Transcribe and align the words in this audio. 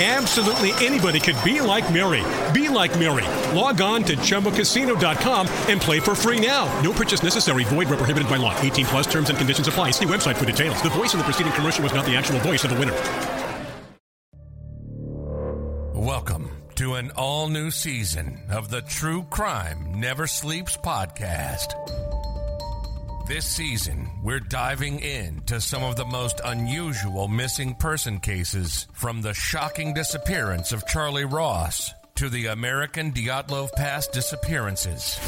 Absolutely 0.00 0.70
anybody 0.74 1.18
could 1.18 1.34
be 1.42 1.60
like 1.60 1.92
Mary. 1.92 2.22
Be 2.52 2.68
like 2.68 2.96
Mary. 3.00 3.26
Log 3.52 3.80
on 3.80 4.04
to 4.04 4.14
ChumbaCasino.com 4.14 5.48
and 5.66 5.80
play 5.80 5.98
for 5.98 6.14
free 6.14 6.38
now. 6.38 6.66
No 6.82 6.92
purchase 6.92 7.24
necessary. 7.24 7.64
Void 7.64 7.88
where 7.88 7.98
prohibited 7.98 8.28
by 8.28 8.36
law. 8.36 8.56
18 8.60 8.86
plus 8.86 9.06
terms 9.08 9.28
and 9.28 9.36
conditions 9.36 9.66
apply. 9.66 9.90
See 9.90 10.04
website 10.06 10.36
for 10.36 10.44
details. 10.44 10.80
The 10.82 10.90
voice 10.90 11.14
in 11.14 11.18
the 11.18 11.24
preceding 11.24 11.52
commercial 11.52 11.82
was 11.82 11.92
not 11.92 12.06
the 12.06 12.14
actual 12.14 12.38
voice 12.38 12.62
of 12.62 12.70
the 12.70 12.78
winner. 12.78 12.94
Welcome 15.94 16.52
to 16.76 16.94
an 16.94 17.10
all 17.16 17.48
new 17.48 17.72
season 17.72 18.42
of 18.50 18.70
the 18.70 18.82
True 18.82 19.24
Crime 19.24 19.94
Never 19.96 20.28
Sleeps 20.28 20.76
podcast. 20.76 21.74
This 23.28 23.44
season, 23.44 24.08
we're 24.22 24.40
diving 24.40 25.00
into 25.00 25.60
some 25.60 25.82
of 25.82 25.96
the 25.96 26.06
most 26.06 26.40
unusual 26.46 27.28
missing 27.28 27.74
person 27.74 28.20
cases 28.20 28.88
from 28.94 29.20
the 29.20 29.34
shocking 29.34 29.92
disappearance 29.92 30.72
of 30.72 30.86
Charlie 30.86 31.26
Ross 31.26 31.92
to 32.14 32.30
the 32.30 32.46
American 32.46 33.12
Dyatlov 33.12 33.72
Pass 33.72 34.06
disappearances. 34.06 35.18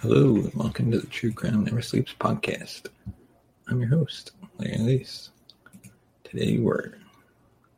Hello, 0.00 0.36
and 0.36 0.54
welcome 0.54 0.92
to 0.92 1.00
the 1.00 1.06
True 1.08 1.32
Crime 1.32 1.64
Never 1.64 1.82
Sleeps 1.82 2.14
podcast. 2.20 2.86
I'm 3.66 3.80
your 3.80 3.88
host, 3.88 4.30
Larry 4.58 4.78
Lease. 4.78 5.30
Today 6.22 6.58
we're 6.58 6.92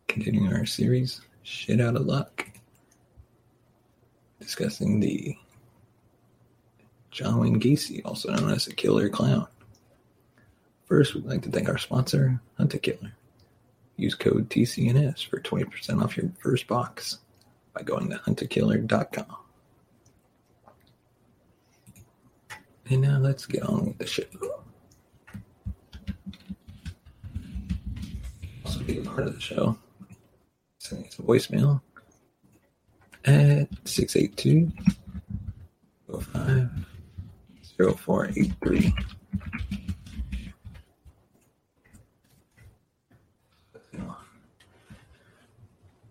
continuing 0.06 0.52
our 0.52 0.66
series, 0.66 1.22
Shit 1.44 1.80
Out 1.80 1.96
of 1.96 2.04
Luck, 2.04 2.44
discussing 4.38 5.00
the 5.00 5.34
John 7.20 7.38
Wayne 7.38 7.60
Gacy, 7.60 8.00
also 8.02 8.32
known 8.32 8.50
as 8.50 8.64
the 8.64 8.72
Killer 8.72 9.10
Clown. 9.10 9.46
First, 10.86 11.14
we'd 11.14 11.26
like 11.26 11.42
to 11.42 11.50
thank 11.50 11.68
our 11.68 11.76
sponsor, 11.76 12.40
Hunt 12.56 12.72
a 12.72 12.78
Killer. 12.78 13.12
Use 13.98 14.14
code 14.14 14.48
TCNS 14.48 15.26
for 15.28 15.38
20% 15.38 16.02
off 16.02 16.16
your 16.16 16.32
first 16.38 16.66
box 16.66 17.18
by 17.74 17.82
going 17.82 18.08
to 18.08 18.16
huntakiller.com. 18.16 19.36
And 22.88 23.02
now 23.02 23.18
let's 23.18 23.44
get 23.44 23.64
on 23.64 23.84
with 23.84 23.98
the 23.98 24.06
show. 24.06 24.24
Also, 28.64 28.80
be 28.84 28.96
a 28.96 29.02
part 29.02 29.26
of 29.26 29.34
the 29.34 29.40
show. 29.42 29.76
Sending 30.78 31.06
us 31.06 31.18
a 31.18 31.22
voicemail 31.22 31.82
at 33.26 33.68
682 33.84 34.72
05 36.08 36.89
0483. 37.88 38.94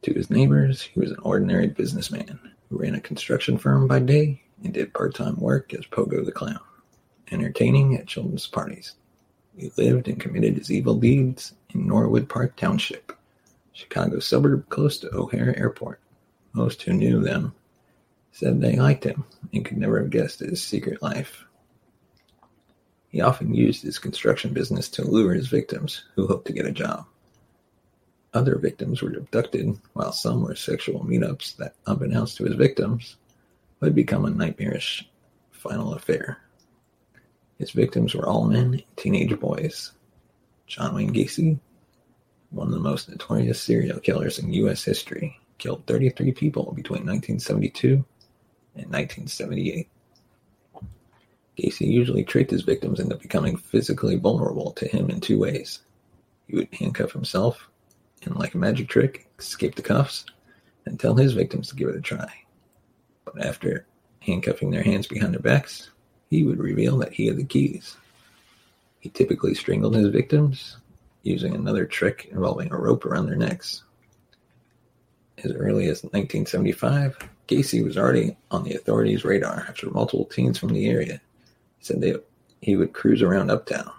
To 0.04 0.14
his 0.14 0.30
neighbors, 0.30 0.82
he 0.82 1.00
was 1.00 1.12
an 1.12 1.20
ordinary 1.24 1.68
businessman 1.68 2.40
who 2.70 2.80
ran 2.80 2.96
a 2.96 3.02
construction 3.02 3.58
firm 3.58 3.88
by 3.88 4.00
day 4.00 4.42
and 4.64 4.74
did 4.74 4.94
part 4.94 5.14
time 5.14 5.36
work 5.40 5.74
as 5.74 5.86
Pogo 5.86 6.26
the 6.26 6.32
Clown, 6.32 6.60
entertaining 7.32 7.96
at 7.96 8.08
children's 8.08 8.48
parties. 8.48 8.96
He 9.56 9.72
lived 9.78 10.08
and 10.08 10.20
committed 10.20 10.58
his 10.58 10.72
evil 10.72 10.96
deeds 10.96 11.54
in 11.74 11.86
Norwood 11.86 12.30
Park 12.30 12.56
Township, 12.56 13.12
Chicago 13.74 14.20
suburb 14.20 14.68
close 14.70 14.98
to 15.00 15.14
O'Hare 15.14 15.58
Airport. 15.60 16.00
Most 16.54 16.82
who 16.82 16.94
knew 16.94 17.22
them 17.22 17.54
said 18.32 18.62
they 18.62 18.78
liked 18.78 19.04
him 19.04 19.26
and 19.54 19.66
could 19.66 19.78
never 19.78 20.00
have 20.00 20.10
guessed 20.10 20.40
his 20.40 20.64
secret 20.64 21.02
life. 21.02 21.46
He 23.10 23.22
often 23.22 23.54
used 23.54 23.84
his 23.84 23.98
construction 23.98 24.54
business 24.54 24.88
to 24.90 25.04
lure 25.04 25.34
his 25.34 25.48
victims 25.48 26.04
who 26.16 26.28
hoped 26.28 26.48
to 26.48 26.54
get 26.54 26.66
a 26.66 26.72
job. 26.72 27.06
Other 28.34 28.58
victims 28.58 29.02
were 29.02 29.10
abducted, 29.10 29.80
while 29.94 30.12
some 30.12 30.44
were 30.44 30.56
sexual 30.56 31.04
meetups 31.04 31.58
that, 31.58 31.74
unbeknownst 31.88 32.38
to 32.38 32.46
his 32.46 32.54
victims, 32.54 33.16
would 33.80 33.96
become 33.96 34.26
a 34.26 34.30
nightmarish 34.30 35.10
final 35.52 35.96
affair. 35.96 36.38
His 37.58 37.72
victims 37.72 38.14
were 38.14 38.28
all 38.28 38.46
men 38.46 38.74
and 38.74 38.84
teenage 38.96 39.38
boys. 39.40 39.92
John 40.68 40.94
Wayne 40.94 41.14
Gacy, 41.14 41.60
one 42.52 42.68
of 42.68 42.74
the 42.74 42.80
most 42.80 43.10
notorious 43.10 43.60
serial 43.60 44.00
killers 44.00 44.38
in 44.38 44.54
U.S. 44.54 44.84
history, 44.84 45.40
killed 45.58 45.88
33 45.88 46.32
people 46.34 46.72
between 46.74 47.06
1972 47.06 48.06
and 48.76 48.86
1978. 48.86 49.90
Gacy 51.60 51.88
usually 51.88 52.24
tricked 52.24 52.52
his 52.52 52.62
victims 52.62 53.02
into 53.02 53.18
becoming 53.18 53.58
physically 53.58 54.16
vulnerable 54.16 54.72
to 54.72 54.88
him 54.88 55.10
in 55.10 55.20
two 55.20 55.38
ways. 55.38 55.80
He 56.48 56.56
would 56.56 56.74
handcuff 56.74 57.12
himself 57.12 57.70
and, 58.24 58.36
like 58.38 58.54
a 58.54 58.58
magic 58.58 58.88
trick, 58.88 59.28
escape 59.38 59.76
the 59.76 59.82
cuffs 59.82 60.26
and 60.86 60.98
tell 60.98 61.16
his 61.16 61.34
victims 61.34 61.68
to 61.68 61.76
give 61.76 61.90
it 61.90 61.98
a 61.98 62.02
try. 62.02 62.32
But 63.26 63.46
after 63.46 63.86
handcuffing 64.22 64.72
their 64.72 64.84
hands 64.84 65.08
behind 65.08 65.34
their 65.34 65.42
backs, 65.42 65.90
he 66.30 66.44
would 66.44 66.60
reveal 66.60 66.98
that 67.00 67.14
he 67.14 67.28
had 67.28 67.36
the 67.36 67.44
keys. 67.44 67.98
He 69.02 69.10
typically 69.10 69.54
strangled 69.54 69.96
his 69.96 70.08
victims 70.08 70.78
using 71.24 71.54
another 71.56 71.86
trick 71.86 72.30
involving 72.32 72.72
a 72.72 72.78
rope 72.78 73.06
around 73.06 73.26
their 73.26 73.36
necks. 73.36 73.84
As 75.44 75.52
early 75.52 75.88
as 75.88 76.04
1975, 76.04 77.18
Gacy 77.48 77.84
was 77.84 77.98
already 77.98 78.38
on 78.50 78.64
the 78.64 78.76
authorities' 78.76 79.26
radar 79.26 79.66
after 79.68 79.90
multiple 79.90 80.26
teens 80.26 80.58
from 80.58 80.70
the 80.70 80.88
area 80.88 81.22
said 81.82 82.02
they, 82.02 82.16
he 82.62 82.76
would 82.76 82.94
cruise 82.94 83.22
around 83.22 83.52
uptown. 83.52 83.92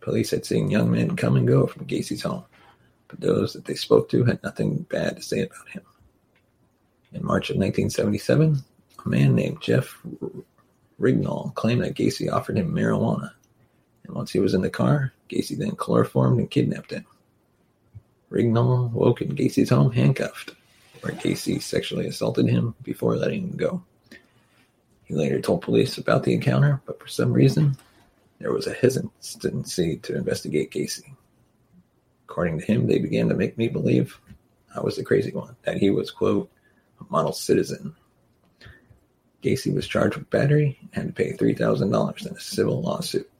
Police 0.00 0.30
had 0.30 0.46
seen 0.46 0.70
young 0.70 0.90
men 0.90 1.16
come 1.16 1.36
and 1.36 1.48
go 1.48 1.66
from 1.66 1.86
Gacy's 1.86 2.22
home, 2.22 2.44
but 3.08 3.20
those 3.20 3.52
that 3.54 3.64
they 3.64 3.74
spoke 3.74 4.08
to 4.10 4.24
had 4.24 4.42
nothing 4.42 4.86
bad 4.90 5.16
to 5.16 5.22
say 5.22 5.42
about 5.42 5.68
him. 5.68 5.82
In 7.12 7.24
March 7.24 7.50
of 7.50 7.56
1977, 7.56 8.62
a 9.04 9.08
man 9.08 9.34
named 9.34 9.60
Jeff 9.60 10.00
Rignall 11.00 11.54
claimed 11.54 11.82
that 11.82 11.94
Gacy 11.94 12.30
offered 12.30 12.58
him 12.58 12.72
marijuana, 12.72 13.32
and 14.04 14.14
once 14.14 14.30
he 14.30 14.38
was 14.38 14.54
in 14.54 14.62
the 14.62 14.70
car, 14.70 15.12
Gacy 15.28 15.56
then 15.56 15.72
chloroformed 15.72 16.38
and 16.38 16.50
kidnapped 16.50 16.92
him. 16.92 17.04
Rignall 18.30 18.90
woke 18.92 19.22
in 19.22 19.34
Gacy's 19.36 19.70
home 19.70 19.92
handcuffed, 19.92 20.54
where 21.00 21.14
Gacy 21.14 21.60
sexually 21.60 22.06
assaulted 22.06 22.48
him 22.48 22.74
before 22.82 23.16
letting 23.16 23.42
him 23.42 23.56
go. 23.56 23.82
He 25.06 25.14
later 25.14 25.40
told 25.40 25.62
police 25.62 25.98
about 25.98 26.24
the 26.24 26.34
encounter, 26.34 26.80
but 26.84 27.00
for 27.00 27.08
some 27.08 27.32
reason, 27.32 27.76
there 28.38 28.52
was 28.52 28.66
a 28.66 28.74
hesitancy 28.74 29.96
to 29.98 30.16
investigate 30.16 30.72
Gacy. 30.72 31.14
According 32.24 32.58
to 32.58 32.66
him, 32.66 32.86
they 32.86 32.98
began 32.98 33.28
to 33.28 33.34
make 33.34 33.56
me 33.56 33.68
believe 33.68 34.20
I 34.74 34.80
was 34.80 34.96
the 34.96 35.04
crazy 35.04 35.32
one, 35.32 35.56
that 35.62 35.78
he 35.78 35.90
was, 35.90 36.10
quote, 36.10 36.50
a 37.00 37.04
model 37.08 37.32
citizen. 37.32 37.94
Gacy 39.42 39.72
was 39.72 39.86
charged 39.86 40.16
with 40.16 40.28
battery 40.28 40.78
and 40.92 40.92
had 40.92 41.06
to 41.06 41.12
pay 41.12 41.32
$3,000 41.32 42.26
in 42.26 42.36
a 42.36 42.40
civil 42.40 42.82
lawsuit. 42.82 43.30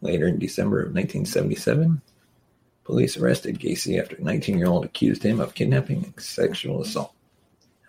Later 0.00 0.26
in 0.26 0.38
December 0.38 0.78
of 0.78 0.94
1977, 0.94 2.00
police 2.84 3.18
arrested 3.18 3.60
Gacy 3.60 4.00
after 4.00 4.16
a 4.16 4.22
19 4.22 4.58
year 4.58 4.68
old 4.68 4.86
accused 4.86 5.22
him 5.22 5.38
of 5.38 5.54
kidnapping 5.54 6.04
and 6.04 6.20
sexual 6.20 6.80
assault. 6.80 7.12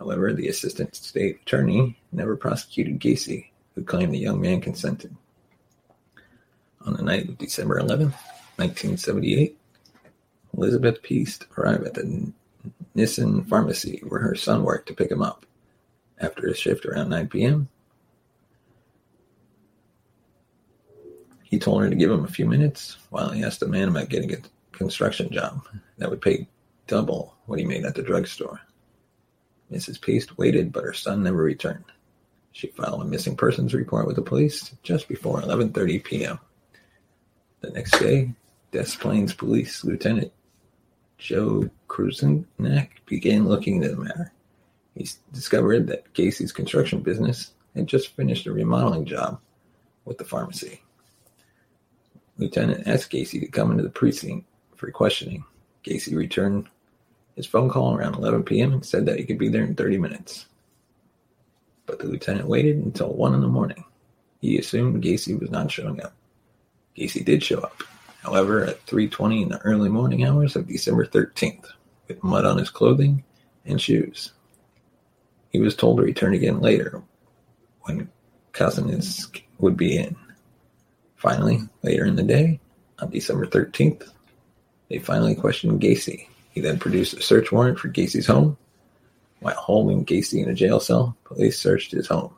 However, 0.01 0.33
the 0.33 0.47
assistant 0.47 0.95
state 0.95 1.41
attorney 1.43 1.95
never 2.11 2.35
prosecuted 2.35 2.99
Gacy, 2.99 3.51
who 3.75 3.83
claimed 3.83 4.11
the 4.11 4.17
young 4.17 4.41
man 4.41 4.59
consented. 4.59 5.15
On 6.83 6.95
the 6.95 7.03
night 7.03 7.29
of 7.29 7.37
December 7.37 7.77
11, 7.77 8.07
1978, 8.55 9.55
Elizabeth 10.57 11.03
Piest 11.03 11.45
arrived 11.55 11.85
at 11.85 11.93
the 11.93 12.33
Nisson 12.95 13.43
Pharmacy 13.43 14.01
where 14.07 14.21
her 14.21 14.33
son 14.33 14.63
worked 14.63 14.87
to 14.87 14.95
pick 14.95 15.11
him 15.11 15.21
up. 15.21 15.45
After 16.19 16.47
his 16.47 16.57
shift 16.57 16.83
around 16.87 17.09
9 17.09 17.27
p.m., 17.27 17.69
He 21.43 21.59
told 21.59 21.83
her 21.83 21.89
to 21.89 21.95
give 21.97 22.09
him 22.09 22.23
a 22.23 22.29
few 22.29 22.45
minutes 22.45 22.97
while 23.09 23.29
he 23.29 23.43
asked 23.43 23.59
the 23.59 23.67
man 23.67 23.89
about 23.89 24.07
getting 24.07 24.33
a 24.33 24.37
construction 24.71 25.29
job 25.29 25.67
that 25.97 26.09
would 26.09 26.21
pay 26.21 26.47
double 26.87 27.35
what 27.45 27.59
he 27.59 27.65
made 27.65 27.83
at 27.83 27.93
the 27.93 28.01
drugstore. 28.01 28.61
Mrs. 29.71 30.01
Piest 30.01 30.37
waited, 30.37 30.71
but 30.71 30.83
her 30.83 30.93
son 30.93 31.23
never 31.23 31.43
returned. 31.43 31.85
She 32.51 32.67
filed 32.67 33.01
a 33.01 33.05
missing 33.05 33.37
persons 33.37 33.73
report 33.73 34.05
with 34.05 34.17
the 34.17 34.21
police 34.21 34.75
just 34.83 35.07
before 35.07 35.41
11:30 35.41 36.03
p.m. 36.03 36.39
The 37.61 37.69
next 37.69 37.97
day, 37.99 38.33
Des 38.71 38.97
Plaines 38.99 39.33
Police 39.33 39.83
Lieutenant 39.83 40.31
Joe 41.17 41.69
Kozenczak 41.87 42.89
began 43.05 43.47
looking 43.47 43.75
into 43.75 43.95
the 43.95 44.03
matter. 44.03 44.33
He 44.95 45.07
discovered 45.31 45.87
that 45.87 46.11
Gacy's 46.13 46.51
construction 46.51 47.01
business 47.01 47.51
had 47.75 47.87
just 47.87 48.15
finished 48.15 48.47
a 48.47 48.51
remodeling 48.51 49.05
job 49.05 49.39
with 50.03 50.17
the 50.17 50.25
pharmacy. 50.25 50.81
Lieutenant 52.37 52.87
asked 52.87 53.11
Gacy 53.11 53.39
to 53.39 53.47
come 53.47 53.71
into 53.71 53.83
the 53.83 53.89
precinct 53.89 54.45
for 54.75 54.91
questioning. 54.91 55.45
Gacy 55.85 56.15
returned 56.15 56.67
his 57.35 57.45
phone 57.45 57.69
call 57.69 57.95
around 57.95 58.15
11 58.15 58.43
p.m. 58.43 58.73
and 58.73 58.85
said 58.85 59.05
that 59.05 59.17
he 59.17 59.25
could 59.25 59.37
be 59.37 59.49
there 59.49 59.63
in 59.63 59.75
30 59.75 59.97
minutes. 59.97 60.45
But 61.85 61.99
the 61.99 62.07
lieutenant 62.07 62.47
waited 62.47 62.77
until 62.77 63.13
1 63.13 63.33
in 63.33 63.41
the 63.41 63.47
morning. 63.47 63.83
He 64.39 64.57
assumed 64.57 65.03
Gacy 65.03 65.39
was 65.39 65.51
not 65.51 65.71
showing 65.71 66.01
up. 66.01 66.13
Gacy 66.97 67.23
did 67.23 67.43
show 67.43 67.59
up, 67.59 67.83
however, 68.21 68.65
at 68.65 68.85
3.20 68.85 69.43
in 69.43 69.49
the 69.49 69.59
early 69.59 69.89
morning 69.89 70.25
hours 70.25 70.55
of 70.55 70.67
December 70.67 71.05
13th, 71.05 71.65
with 72.07 72.23
mud 72.23 72.45
on 72.45 72.57
his 72.57 72.69
clothing 72.69 73.23
and 73.65 73.79
shoes. 73.81 74.31
He 75.49 75.59
was 75.59 75.75
told 75.75 75.97
to 75.97 76.03
return 76.03 76.33
again 76.33 76.59
later, 76.59 77.01
when 77.81 78.09
Kozenczak 78.53 79.43
would 79.59 79.77
be 79.77 79.97
in. 79.97 80.15
Finally, 81.15 81.61
later 81.83 82.05
in 82.05 82.15
the 82.15 82.23
day, 82.23 82.59
on 82.99 83.09
December 83.09 83.45
13th, 83.45 84.09
they 84.89 84.99
finally 84.99 85.35
questioned 85.35 85.81
Gacy. 85.81 86.27
He 86.51 86.61
then 86.61 86.79
produced 86.79 87.13
a 87.13 87.21
search 87.21 87.51
warrant 87.51 87.79
for 87.79 87.89
Gacy's 87.89 88.27
home. 88.27 88.57
While 89.39 89.55
holding 89.55 90.05
Gacy 90.05 90.43
in 90.43 90.49
a 90.49 90.53
jail 90.53 90.79
cell, 90.79 91.17
police 91.23 91.57
searched 91.59 91.91
his 91.91 92.07
home, 92.07 92.33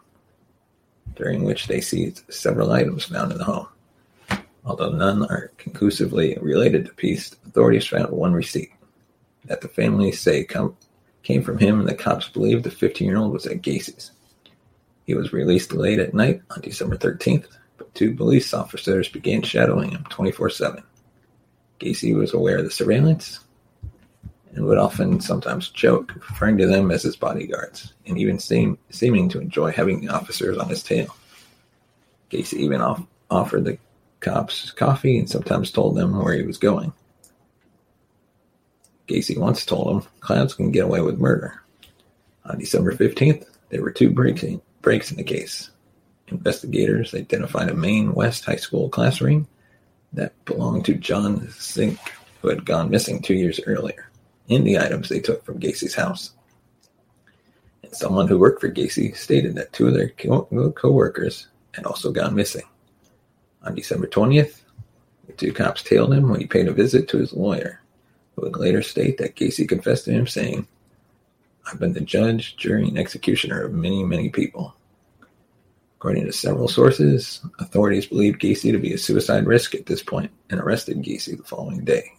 during 1.16 1.44
which 1.44 1.68
they 1.68 1.82
seized 1.82 2.24
several 2.32 2.72
items 2.72 3.06
found 3.06 3.32
in 3.32 3.40
the 3.40 3.44
home. 3.44 3.68
Although 4.64 4.92
none 4.92 5.26
are 5.26 5.52
conclusively 5.58 6.38
related 6.40 6.86
to 6.86 6.94
Piest, 6.94 7.36
authorities 7.46 7.88
found 7.88 8.10
one 8.12 8.34
receipt 8.34 8.72
that 9.46 9.60
the 9.60 9.68
family 9.68 10.14
say 10.14 10.46
come, 10.46 10.78
came 11.24 11.44
from 11.44 11.58
him, 11.58 11.82
and 11.82 11.90
the 11.90 11.96
cops 11.96 12.30
believe 12.30 12.64
the 12.64 12.72
15 12.72 13.06
year 13.06 13.18
old 13.18 13.34
was 13.34 13.46
at 13.46 13.62
Gacy's. 13.62 14.12
He 15.06 15.16
was 15.16 15.34
released 15.34 15.74
late 15.74 16.00
at 16.00 16.14
night 16.14 16.42
on 16.52 16.62
December 16.62 16.96
13th, 16.96 17.48
but 17.78 17.94
two 17.94 18.16
police 18.16 18.54
officers 18.54 19.10
began 19.10 19.42
shadowing 19.42 19.92
him 19.92 20.06
24 20.10 20.50
7. 20.52 20.84
Gacy 21.82 22.16
was 22.16 22.34
aware 22.34 22.60
of 22.60 22.64
the 22.64 22.72
surveillance 22.72 23.40
and 24.56 24.66
would 24.66 24.78
often 24.78 25.20
sometimes 25.20 25.70
joke, 25.70 26.14
referring 26.16 26.58
to 26.58 26.68
them 26.68 26.92
as 26.92 27.04
his 27.04 27.16
bodyguards, 27.16 27.94
and 28.06 28.18
even 28.18 28.40
seem, 28.40 28.78
seeming 28.90 29.30
to 29.30 29.40
enjoy 29.40 29.72
having 29.72 30.02
the 30.02 30.10
officers 30.10 30.58
on 30.58 30.70
his 30.70 30.84
tail. 30.84 31.16
Gacy 32.30 32.56
even 32.56 32.82
off, 32.82 33.02
offered 33.30 33.66
the 33.66 33.78
cops 34.20 34.72
coffee 34.72 35.18
and 35.20 35.30
sometimes 35.30 35.72
told 35.72 35.96
them 35.96 36.18
where 36.18 36.36
he 36.36 36.44
was 36.44 36.58
going. 36.58 36.94
Gacy 39.08 39.38
once 39.38 39.66
told 39.66 40.04
them 40.04 40.10
clowns 40.22 40.54
can 40.54 40.72
get 40.72 40.86
away 40.86 41.02
with 41.02 41.20
murder. 41.20 41.62
On 42.46 42.58
December 42.58 42.94
15th, 42.94 43.46
there 43.70 43.82
were 43.82 43.92
two 43.92 44.10
breaks 44.10 44.44
in, 44.44 44.62
breaks 44.82 45.12
in 45.12 45.18
the 45.18 45.24
case. 45.24 45.72
Investigators 46.30 47.14
identified 47.14 47.70
a 47.70 47.74
Maine 47.74 48.14
West 48.14 48.46
High 48.46 48.56
School 48.56 48.90
class 48.90 49.20
ring 49.20 49.48
that 50.14 50.34
belonged 50.46 50.86
to 50.86 50.94
John 50.94 51.42
Szyc, 51.48 51.98
who 52.42 52.50
had 52.50 52.66
gone 52.66 52.90
missing 52.90 53.22
two 53.22 53.34
years 53.34 53.60
earlier, 53.66 54.10
in 54.48 54.64
the 54.64 54.78
items 54.78 55.10
they 55.10 55.20
took 55.20 55.44
from 55.46 55.60
Gacy's 55.60 55.96
house. 55.96 56.32
And 57.84 57.94
someone 57.96 58.28
who 58.28 58.38
worked 58.38 58.62
for 58.62 58.72
Gacy 58.72 59.16
stated 59.16 59.56
that 59.56 59.74
two 59.74 59.88
of 59.88 59.94
their 59.94 60.10
co 60.10 60.92
workers 60.92 61.48
had 61.74 61.86
also 61.86 62.12
gone 62.12 62.36
missing. 62.36 62.64
On 63.64 63.76
December 63.76 64.08
20th, 64.08 64.62
the 65.28 65.34
two 65.34 65.54
cops 65.54 65.84
tailed 65.84 66.14
him 66.14 66.30
when 66.30 66.40
he 66.40 66.46
paid 66.46 66.68
a 66.68 66.74
visit 66.74 67.08
to 67.10 67.18
his 67.18 67.34
lawyer, 67.34 67.82
who 68.36 68.42
would 68.44 68.58
later 68.58 68.82
state 68.82 69.18
that 69.18 69.36
Gacy 69.36 69.68
confessed 69.68 70.06
to 70.06 70.12
him, 70.12 70.28
saying, 70.28 70.68
I've 71.66 71.80
been 71.80 71.94
the 71.94 72.02
judge, 72.02 72.58
jury, 72.58 72.88
and 72.90 72.98
executioner 72.98 73.64
of 73.64 73.74
many, 73.74 74.04
many 74.04 74.30
people. 74.30 74.76
According 75.98 76.26
to 76.26 76.34
several 76.34 76.68
sources, 76.68 77.42
authorities 77.60 78.06
believed 78.06 78.42
Gacy 78.42 78.74
to 78.74 78.80
be 78.80 78.92
a 78.92 78.98
suicide 78.98 79.46
risk 79.46 79.74
at 79.74 79.86
this 79.86 80.04
point 80.04 80.32
and 80.50 80.60
arrested 80.60 80.98
Gacy 80.98 81.38
the 81.38 81.44
following 81.44 81.86
day 81.86 82.12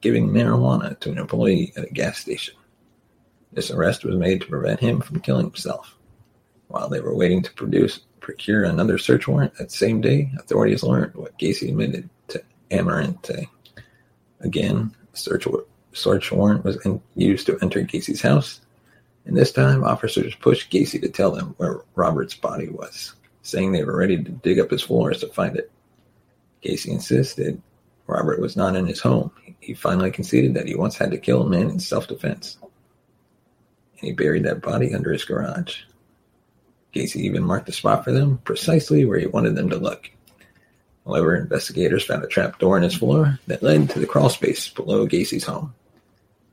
giving 0.00 0.28
marijuana 0.28 0.98
to 1.00 1.10
an 1.10 1.18
employee 1.18 1.72
at 1.76 1.84
a 1.84 1.92
gas 1.92 2.18
station. 2.18 2.54
This 3.52 3.70
arrest 3.70 4.04
was 4.04 4.16
made 4.16 4.40
to 4.40 4.46
prevent 4.46 4.80
him 4.80 5.00
from 5.00 5.20
killing 5.20 5.46
himself. 5.46 5.96
While 6.68 6.88
they 6.88 7.00
were 7.00 7.14
waiting 7.14 7.42
to 7.42 7.52
produce 7.52 8.00
procure 8.20 8.64
another 8.64 8.98
search 8.98 9.26
warrant 9.26 9.54
that 9.56 9.72
same 9.72 10.00
day, 10.00 10.30
authorities 10.38 10.82
learned 10.82 11.14
what 11.14 11.38
Gacy 11.38 11.70
admitted 11.70 12.08
to 12.28 12.42
Amirante. 12.70 13.48
Again, 14.40 14.94
a 15.12 15.16
search, 15.16 15.46
search 15.92 16.30
warrant 16.30 16.64
was 16.64 16.84
in, 16.84 17.00
used 17.16 17.46
to 17.46 17.58
enter 17.60 17.80
Gacy's 17.82 18.22
house, 18.22 18.60
and 19.24 19.36
this 19.36 19.52
time 19.52 19.82
officers 19.82 20.34
pushed 20.36 20.70
Gacy 20.70 21.00
to 21.00 21.08
tell 21.08 21.32
them 21.32 21.54
where 21.56 21.80
Robert's 21.96 22.34
body 22.34 22.68
was 22.68 23.14
saying 23.42 23.72
they 23.72 23.84
were 23.84 23.96
ready 23.96 24.22
to 24.22 24.30
dig 24.30 24.58
up 24.58 24.70
his 24.70 24.82
floors 24.82 25.20
to 25.20 25.28
find 25.28 25.56
it. 25.56 25.70
Gacy 26.64 26.88
insisted 26.88 27.60
Robert 28.06 28.40
was 28.40 28.56
not 28.56 28.76
in 28.76 28.86
his 28.86 29.00
home. 29.00 29.30
He 29.60 29.74
finally 29.74 30.10
conceded 30.10 30.54
that 30.54 30.66
he 30.66 30.74
once 30.74 30.96
had 30.96 31.10
to 31.10 31.18
kill 31.18 31.42
a 31.42 31.48
man 31.48 31.70
in 31.70 31.78
self 31.78 32.08
defense. 32.08 32.58
And 32.62 34.08
he 34.08 34.12
buried 34.12 34.44
that 34.44 34.62
body 34.62 34.94
under 34.94 35.12
his 35.12 35.24
garage. 35.24 35.82
Gacy 36.94 37.16
even 37.16 37.44
marked 37.44 37.66
the 37.66 37.72
spot 37.72 38.04
for 38.04 38.12
them, 38.12 38.38
precisely 38.44 39.04
where 39.04 39.18
he 39.18 39.26
wanted 39.26 39.54
them 39.54 39.70
to 39.70 39.76
look. 39.76 40.10
However, 41.06 41.36
investigators 41.36 42.04
found 42.04 42.24
a 42.24 42.28
trap 42.28 42.58
door 42.58 42.76
in 42.76 42.82
his 42.82 42.94
floor 42.94 43.38
that 43.46 43.62
led 43.62 43.90
to 43.90 43.98
the 43.98 44.06
crawl 44.06 44.28
space 44.28 44.68
below 44.68 45.06
Gacy's 45.06 45.44
home. 45.44 45.74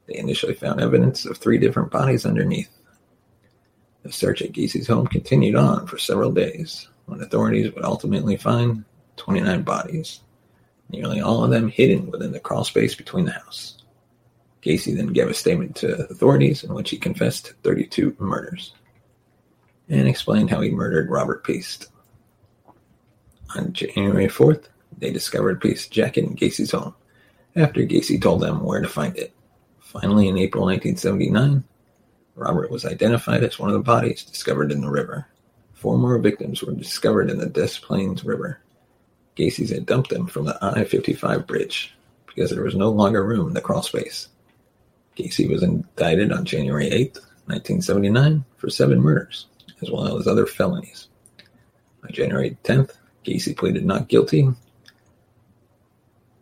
They 0.07 0.17
initially 0.17 0.53
found 0.53 0.79
evidence 0.79 1.25
of 1.25 1.37
three 1.37 1.57
different 1.57 1.91
bodies 1.91 2.25
underneath. 2.25 2.69
The 4.03 4.11
search 4.11 4.41
at 4.41 4.53
Gacy's 4.53 4.87
home 4.87 5.07
continued 5.07 5.55
on 5.55 5.85
for 5.87 5.97
several 5.97 6.31
days, 6.31 6.87
when 7.05 7.21
authorities 7.21 7.73
would 7.73 7.83
ultimately 7.83 8.37
find 8.37 8.85
29 9.17 9.63
bodies, 9.63 10.21
nearly 10.89 11.21
all 11.21 11.43
of 11.43 11.51
them 11.51 11.69
hidden 11.69 12.09
within 12.11 12.31
the 12.31 12.39
crawl 12.39 12.63
space 12.63 12.95
between 12.95 13.25
the 13.25 13.31
house. 13.31 13.77
Gacy 14.61 14.95
then 14.95 15.07
gave 15.07 15.27
a 15.27 15.33
statement 15.33 15.75
to 15.77 16.07
authorities 16.09 16.63
in 16.63 16.73
which 16.73 16.89
he 16.89 16.97
confessed 16.97 17.45
to 17.45 17.53
32 17.63 18.15
murders 18.19 18.73
and 19.89 20.07
explained 20.07 20.49
how 20.49 20.61
he 20.61 20.71
murdered 20.71 21.09
Robert 21.09 21.43
Piest. 21.43 21.87
On 23.55 23.71
January 23.71 24.27
4th, 24.27 24.65
they 24.97 25.11
discovered 25.11 25.61
Piest's 25.61 25.87
jacket 25.87 26.25
in 26.25 26.35
Gacy's 26.35 26.71
home 26.71 26.93
after 27.55 27.81
Gacy 27.81 28.21
told 28.21 28.41
them 28.41 28.63
where 28.63 28.81
to 28.81 28.87
find 28.87 29.15
it. 29.17 29.33
Finally, 29.79 30.27
in 30.27 30.37
April 30.37 30.65
1979, 30.65 31.63
Robert 32.35 32.69
was 32.69 32.85
identified 32.85 33.43
as 33.43 33.57
one 33.57 33.69
of 33.69 33.73
the 33.73 33.79
bodies 33.79 34.23
discovered 34.23 34.71
in 34.71 34.81
the 34.81 34.89
river. 34.89 35.27
Four 35.73 35.97
more 35.97 36.19
victims 36.19 36.61
were 36.61 36.73
discovered 36.73 37.29
in 37.29 37.37
the 37.37 37.47
Des 37.47 37.79
Plaines 37.81 38.25
River. 38.25 38.61
Gacy's 39.37 39.69
had 39.69 39.85
dumped 39.85 40.09
them 40.09 40.25
from 40.25 40.45
the 40.45 40.57
I-55 40.61 41.45
bridge 41.45 41.93
because 42.25 42.49
there 42.49 42.63
was 42.63 42.75
no 42.75 42.89
longer 42.89 43.23
room 43.23 43.47
in 43.47 43.53
the 43.53 43.61
crawl 43.61 43.83
space. 43.83 44.29
Gacy 45.15 45.49
was 45.49 45.61
indicted 45.61 46.31
on 46.31 46.43
January 46.43 46.87
8, 46.87 47.13
1979 47.45 48.45
for 48.57 48.69
seven 48.69 48.99
murders, 48.99 49.45
as 49.81 49.91
well 49.91 50.17
as 50.17 50.27
other 50.27 50.45
felonies. 50.45 51.07
On 52.03 52.11
January 52.11 52.57
10th, 52.63 52.95
Gacy 53.23 53.55
pleaded 53.55 53.85
not 53.85 54.07
guilty. 54.07 54.49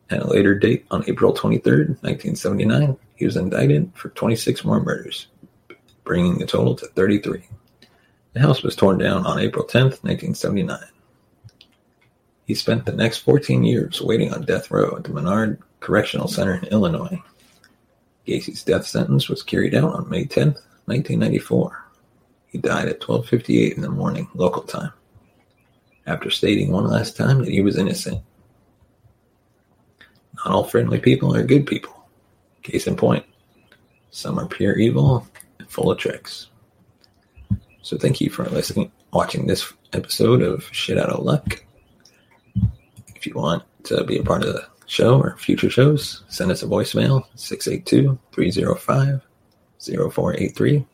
At 0.10 0.22
a 0.22 0.28
later 0.28 0.58
date, 0.58 0.86
on 0.92 1.04
April 1.08 1.34
23, 1.34 1.78
1979, 2.02 2.98
he 3.16 3.26
was 3.26 3.36
indicted 3.36 3.92
for 3.96 4.10
26 4.10 4.64
more 4.64 4.82
murders, 4.82 5.28
bringing 6.04 6.38
the 6.38 6.46
total 6.46 6.76
to 6.76 6.86
33. 6.88 7.44
The 8.34 8.40
house 8.40 8.64
was 8.64 8.76
torn 8.76 9.00
down 9.00 9.26
on 9.26 9.40
April 9.40 9.66
10, 9.66 9.84
1979. 9.84 10.80
He 12.46 12.54
spent 12.54 12.86
the 12.86 12.92
next 12.92 13.20
14 13.20 13.64
years 13.64 14.02
waiting 14.02 14.34
on 14.34 14.46
death 14.46 14.70
row 14.70 14.96
at 14.98 15.04
the 15.04 15.14
Menard 15.14 15.60
Correctional 15.80 16.28
Center 16.28 16.56
in 16.56 16.66
Illinois. 16.66 17.22
Gacy's 18.26 18.64
death 18.64 18.86
sentence 18.86 19.30
was 19.30 19.44
carried 19.44 19.76
out 19.76 19.94
on 19.94 20.10
May 20.10 20.26
10, 20.26 20.56
1994. 20.86 21.84
He 22.48 22.58
died 22.58 22.88
at 22.88 23.02
12:58 23.02 23.76
in 23.76 23.82
the 23.82 23.90
morning 23.90 24.30
local 24.34 24.64
time 24.64 24.94
after 26.08 26.30
stating 26.30 26.72
one 26.72 26.88
last 26.88 27.18
time 27.18 27.40
that 27.40 27.50
he 27.50 27.62
was 27.62 27.78
innocent. 27.78 28.22
Not 30.36 30.54
all 30.54 30.64
friendly 30.64 31.00
people 31.00 31.36
are 31.36 31.44
good 31.44 31.66
people. 31.66 32.08
Case 32.62 32.88
in 32.88 32.96
point, 32.96 33.26
some 34.12 34.40
are 34.40 34.48
pure 34.48 34.78
evil 34.78 35.28
and 35.60 35.70
full 35.70 35.92
of 35.92 35.98
tricks. 35.98 36.48
So 37.82 37.98
thank 37.98 38.22
you 38.22 38.30
for 38.30 38.46
listening, 38.46 38.92
watching 39.12 39.48
this 39.48 39.74
episode 39.94 40.42
of 40.42 40.64
Shit 40.72 40.98
Out 40.98 41.10
of 41.10 41.24
Luck. 41.24 41.65
If 43.26 43.34
you 43.34 43.42
want 43.42 43.64
to 43.86 44.04
be 44.04 44.20
a 44.20 44.24
part 44.24 44.44
of 44.44 44.54
the 44.54 44.68
show 44.86 45.20
or 45.20 45.36
future 45.38 45.72
shows, 45.72 46.24
send 46.28 46.52
us 46.52 46.62
a 46.62 46.68
voicemail 46.68 47.26
682 47.34 48.20
305 48.34 49.20
0483 49.80 50.86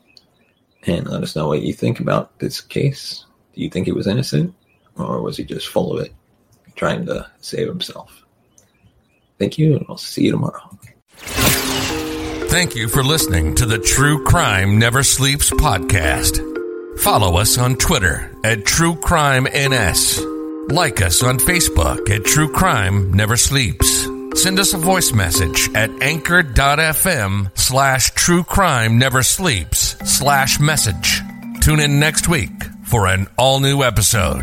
and 0.86 1.06
let 1.08 1.22
us 1.22 1.36
know 1.36 1.48
what 1.48 1.60
you 1.60 1.74
think 1.74 2.00
about 2.00 2.38
this 2.38 2.62
case. 2.62 3.26
Do 3.54 3.60
you 3.60 3.68
think 3.68 3.84
he 3.84 3.92
was 3.92 4.06
innocent 4.06 4.54
or 4.96 5.20
was 5.20 5.36
he 5.36 5.44
just 5.44 5.68
full 5.68 5.92
of 5.92 6.06
it, 6.06 6.14
trying 6.74 7.04
to 7.04 7.30
save 7.42 7.68
himself? 7.68 8.24
Thank 9.38 9.58
you, 9.58 9.76
and 9.76 9.84
we'll 9.86 9.98
see 9.98 10.24
you 10.24 10.30
tomorrow. 10.30 10.70
Thank 12.48 12.74
you 12.74 12.88
for 12.88 13.04
listening 13.04 13.56
to 13.56 13.66
the 13.66 13.78
True 13.78 14.24
Crime 14.24 14.78
Never 14.78 15.02
Sleeps 15.02 15.50
podcast. 15.50 16.40
Follow 17.00 17.36
us 17.36 17.58
on 17.58 17.76
Twitter 17.76 18.34
at 18.42 18.64
True 18.64 18.96
Crime 18.96 19.46
NS. 19.54 20.31
Like 20.68 21.02
us 21.02 21.22
on 21.22 21.38
Facebook 21.38 22.08
at 22.10 22.24
True 22.24 22.50
Crime 22.52 23.12
Never 23.12 23.36
Sleeps. 23.36 24.06
Send 24.34 24.58
us 24.58 24.72
a 24.72 24.78
voice 24.78 25.12
message 25.12 25.68
at 25.74 25.90
anchor.fm 26.00 27.56
slash 27.58 28.10
true 28.12 28.42
crime 28.42 28.98
never 28.98 29.22
sleeps 29.22 29.96
slash 30.10 30.58
message. 30.58 31.20
Tune 31.60 31.80
in 31.80 32.00
next 32.00 32.28
week 32.28 32.50
for 32.84 33.06
an 33.06 33.26
all 33.36 33.60
new 33.60 33.82
episode. 33.82 34.42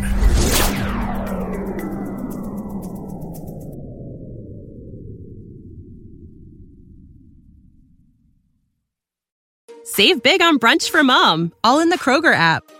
Save 9.84 10.22
big 10.22 10.40
on 10.40 10.58
brunch 10.58 10.88
for 10.88 11.02
mom, 11.02 11.52
all 11.64 11.80
in 11.80 11.88
the 11.88 11.98
Kroger 11.98 12.32
app. 12.32 12.62